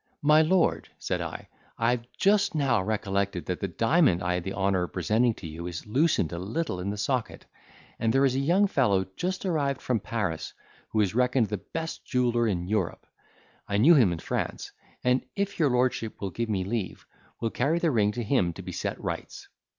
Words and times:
"My 0.23 0.41
Lord," 0.41 0.89
said 0.97 1.21
I, 1.21 1.47
"I 1.77 1.91
have 1.91 2.07
just 2.17 2.55
now 2.55 2.81
recollected, 2.81 3.45
that 3.45 3.59
the 3.59 3.67
diamond 3.67 4.23
I 4.23 4.33
had 4.33 4.43
the 4.43 4.55
honour 4.55 4.81
of 4.81 4.93
presenting 4.93 5.35
to 5.35 5.45
you 5.45 5.67
is 5.67 5.85
loosened 5.85 6.33
a 6.33 6.39
little 6.39 6.79
in 6.79 6.89
the 6.89 6.97
socket, 6.97 7.45
and 7.99 8.11
there 8.11 8.25
is 8.25 8.33
a 8.35 8.39
young 8.39 8.65
fellow 8.65 9.05
just 9.15 9.45
arrived 9.45 9.79
from 9.79 9.99
Paris, 9.99 10.53
who 10.89 11.01
is 11.01 11.13
reckoned 11.13 11.49
the 11.49 11.57
best 11.59 12.03
jeweller 12.03 12.47
in 12.47 12.67
Europe; 12.67 13.05
I 13.67 13.77
knew 13.77 13.93
him 13.93 14.11
in 14.11 14.17
France; 14.17 14.71
and, 15.03 15.23
if 15.35 15.59
your 15.59 15.69
lordship 15.69 16.19
will 16.19 16.31
give 16.31 16.49
me 16.49 16.63
leave, 16.63 17.05
will 17.39 17.51
carry 17.51 17.77
the 17.77 17.91
ring 17.91 18.11
to 18.13 18.23
him 18.23 18.53
to 18.53 18.63
be 18.63 18.71
set 18.71 18.95
to 18.95 19.03
rights." 19.03 19.49